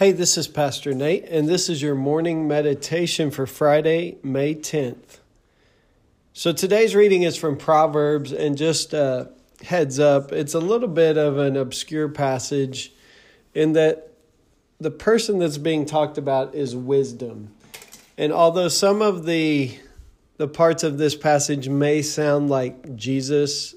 [0.00, 5.18] Hey, this is Pastor Nate, and this is your morning meditation for Friday, May 10th.
[6.32, 9.26] So today's reading is from Proverbs, and just uh,
[9.62, 12.94] heads up, it's a little bit of an obscure passage
[13.52, 14.14] in that
[14.78, 17.54] the person that's being talked about is wisdom.
[18.16, 19.78] And although some of the
[20.38, 23.74] the parts of this passage may sound like Jesus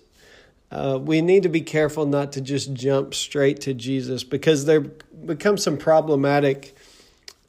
[0.74, 4.86] uh, we need to be careful not to just jump straight to Jesus because there
[5.26, 6.76] become some problematic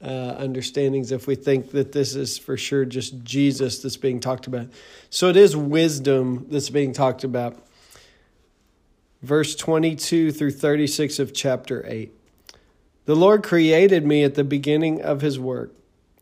[0.03, 4.47] uh, understandings if we think that this is for sure just Jesus that's being talked
[4.47, 4.69] about.
[5.11, 7.57] So it is wisdom that's being talked about.
[9.23, 12.13] Verse 22 through 36 of chapter 8.
[13.07, 15.75] The Lord created me at the beginning of his work,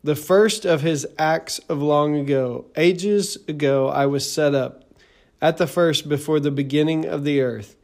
[0.03, 2.65] the first of his acts of long ago.
[2.75, 4.83] Ages ago I was set up
[5.41, 7.75] at the first before the beginning of the earth.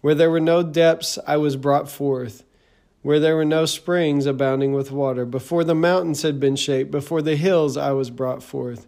[0.00, 2.44] Where there were no depths, I was brought forth.
[3.02, 5.24] Where there were no springs abounding with water.
[5.24, 8.86] Before the mountains had been shaped, before the hills, I was brought forth.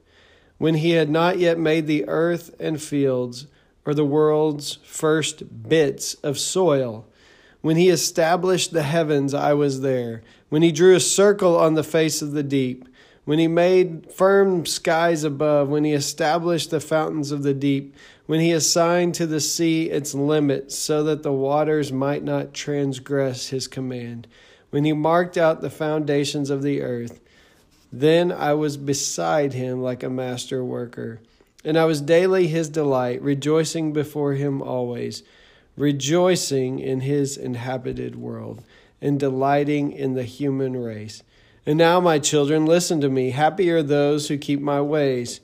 [0.58, 3.46] When he had not yet made the earth and fields,
[3.84, 7.06] or the world's first bits of soil.
[7.62, 10.22] When he established the heavens, I was there.
[10.48, 12.86] When he drew a circle on the face of the deep.
[13.24, 15.68] When he made firm skies above.
[15.68, 17.94] When he established the fountains of the deep
[18.26, 23.48] when he assigned to the sea its limits so that the waters might not transgress
[23.48, 24.26] his command,
[24.70, 27.20] when he marked out the foundations of the earth.
[27.92, 31.20] Then I was beside him like a master worker,
[31.64, 35.22] and I was daily his delight, rejoicing before him always,
[35.76, 38.62] rejoicing in his inhabited world,
[39.00, 41.22] and delighting in the human race.
[41.64, 43.30] And now, my children, listen to me.
[43.30, 45.40] Happy are those who keep my ways.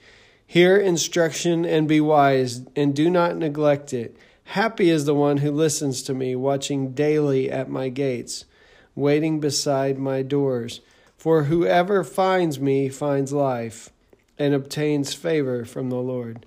[0.46, 4.16] Hear instruction and be wise, and do not neglect it.
[4.44, 8.46] Happy is the one who listens to me, watching daily at my gates,
[8.94, 10.80] waiting beside my doors.
[11.16, 13.90] For whoever finds me finds life
[14.38, 16.46] and obtains favor from the Lord.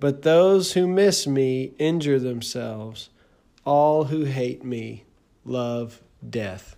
[0.00, 3.10] But those who miss me injure themselves.
[3.64, 5.04] All who hate me
[5.44, 6.75] love death.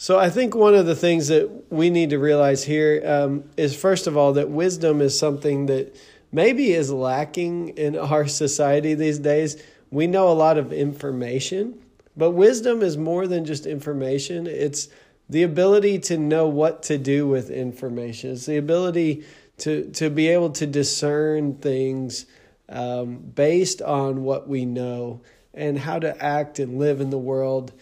[0.00, 3.76] So I think one of the things that we need to realize here um, is,
[3.76, 5.94] first of all, that wisdom is something that
[6.32, 9.62] maybe is lacking in our society these days.
[9.90, 11.78] We know a lot of information,
[12.16, 14.46] but wisdom is more than just information.
[14.46, 14.88] It's
[15.28, 18.30] the ability to know what to do with information.
[18.30, 19.24] It's the ability
[19.58, 22.24] to to be able to discern things
[22.70, 25.20] um, based on what we know
[25.52, 27.74] and how to act and live in the world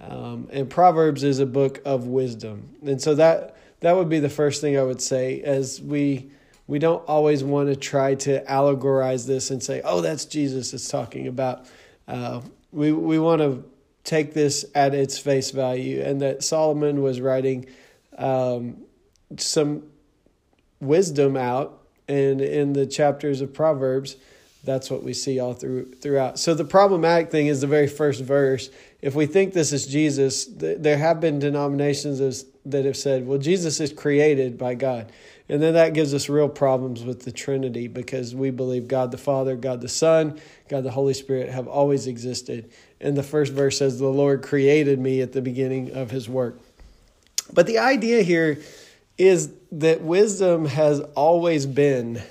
[0.00, 2.76] um, and Proverbs is a book of wisdom.
[2.84, 6.30] And so that that would be the first thing I would say as we
[6.66, 10.88] we don't always want to try to allegorize this and say, "Oh, that's Jesus is
[10.88, 11.66] talking about."
[12.08, 13.64] Uh, we we want to
[14.04, 17.66] take this at its face value, and that Solomon was writing
[18.16, 18.78] um,
[19.36, 19.84] some
[20.80, 24.16] wisdom out, and in the chapters of Proverbs,
[24.64, 26.38] that's what we see all through throughout.
[26.38, 28.70] So the problematic thing is the very first verse.
[29.00, 33.80] If we think this is Jesus, there have been denominations that have said, "Well, Jesus
[33.80, 35.10] is created by God,"
[35.48, 39.18] and then that gives us real problems with the Trinity because we believe God the
[39.18, 42.70] Father, God the Son, God the Holy Spirit have always existed.
[43.00, 46.60] And the first verse says, "The Lord created me at the beginning of His work."
[47.52, 48.58] But the idea here
[49.18, 52.22] is that wisdom has always been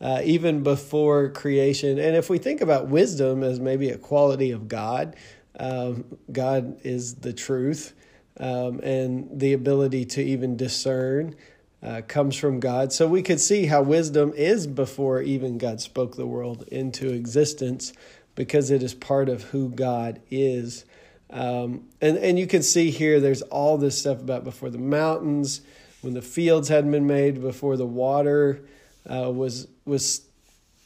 [0.00, 1.98] uh, even before creation.
[1.98, 5.16] And if we think about wisdom as maybe a quality of God,
[5.58, 7.94] um, God is the truth,
[8.38, 11.34] um, and the ability to even discern
[11.82, 12.92] uh, comes from God.
[12.92, 17.92] So we could see how wisdom is before even God spoke the world into existence
[18.34, 20.84] because it is part of who God is.
[21.30, 25.62] Um, and, and you can see here there's all this stuff about before the mountains,
[26.02, 28.62] when the fields hadn't been made, before the water
[29.10, 30.26] uh, was was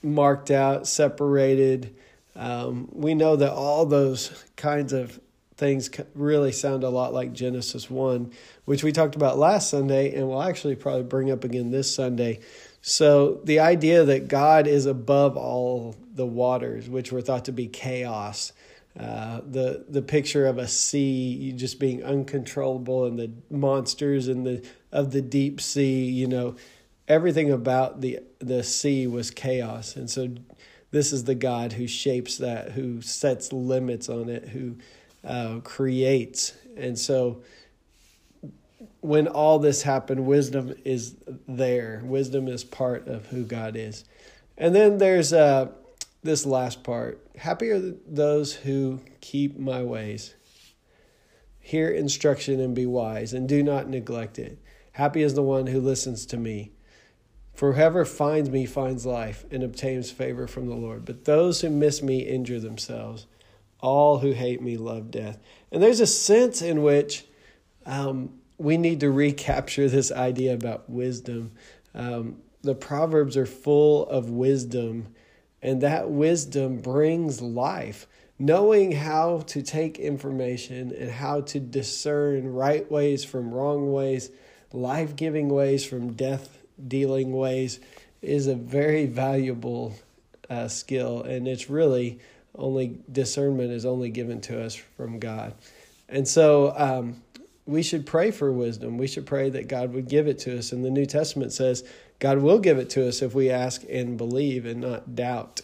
[0.03, 1.97] marked out, separated.
[2.37, 5.19] Um, we know that all those kinds of
[5.57, 8.33] things really sound a lot like Genesis 1,
[8.65, 12.41] which we talked about last Sunday and we'll actually probably bring up again this Sunday.
[12.83, 17.67] So, the idea that God is above all the waters, which were thought to be
[17.67, 18.55] chaos,
[18.99, 24.67] uh, the the picture of a sea just being uncontrollable and the monsters and the
[24.91, 26.57] of the deep sea, you know,
[27.11, 30.29] everything about the the sea was chaos, and so
[30.93, 34.77] this is the God who shapes that, who sets limits on it, who
[35.25, 37.43] uh, creates, and so
[39.01, 41.17] when all this happened, wisdom is
[41.49, 42.03] there.
[42.05, 44.05] Wisdom is part of who God is.
[44.59, 45.69] And then there's uh,
[46.23, 50.35] this last part Happy are those who keep my ways.
[51.59, 54.59] Hear instruction and be wise, and do not neglect it.
[54.93, 56.73] Happy is the one who listens to me.
[57.61, 61.05] For whoever finds me finds life and obtains favor from the Lord.
[61.05, 63.27] But those who miss me injure themselves.
[63.81, 65.39] All who hate me love death.
[65.71, 67.27] And there's a sense in which
[67.85, 71.53] um, we need to recapture this idea about wisdom.
[71.95, 75.09] Um, the Proverbs are full of wisdom,
[75.61, 78.07] and that wisdom brings life.
[78.39, 84.31] Knowing how to take information and how to discern right ways from wrong ways,
[84.73, 87.81] life giving ways from death dealing ways
[88.23, 89.95] is a very valuable
[90.49, 92.21] uh, skill, and it's really
[92.55, 95.55] only discernment is only given to us from God.
[96.09, 97.23] And so, um,
[97.71, 98.99] we should pray for wisdom.
[98.99, 100.73] We should pray that God would give it to us.
[100.73, 101.85] And the New Testament says
[102.19, 105.61] God will give it to us if we ask and believe and not doubt,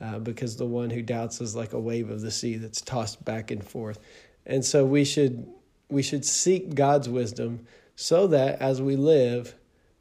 [0.00, 3.24] uh, because the one who doubts is like a wave of the sea that's tossed
[3.24, 3.98] back and forth.
[4.44, 5.46] And so we should
[5.88, 9.54] we should seek God's wisdom so that as we live,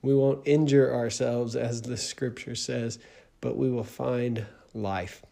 [0.05, 2.99] we won't injure ourselves, as the scripture says,
[3.41, 5.23] but we will find life.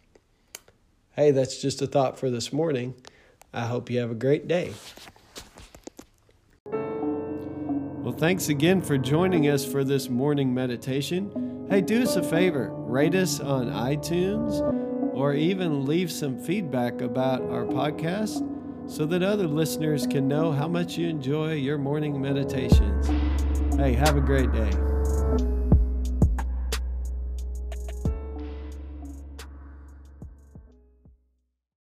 [1.12, 2.94] Hey, that's just a thought for this morning.
[3.52, 4.74] I hope you have a great day.
[6.66, 11.66] Well, thanks again for joining us for this morning meditation.
[11.70, 14.60] Hey, do us a favor rate us on iTunes
[15.14, 18.50] or even leave some feedback about our podcast
[18.90, 23.08] so that other listeners can know how much you enjoy your morning meditations.
[23.76, 24.93] Hey, have a great day.